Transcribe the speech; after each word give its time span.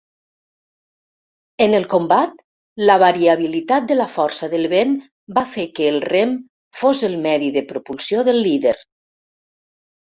En 1.65 1.75
el 1.79 1.85
combat, 1.91 2.33
la 2.91 2.95
variabilitat 3.05 3.87
de 3.93 3.99
la 4.01 4.09
força 4.15 4.51
del 4.55 4.67
vent 4.75 4.97
va 5.39 5.47
fer 5.53 5.69
que 5.79 5.93
el 5.95 6.03
rem 6.15 6.35
fos 6.83 7.07
el 7.11 7.21
medi 7.29 7.55
de 7.61 7.67
propulsió 7.75 8.27
del 8.33 8.45
lider. 8.51 8.79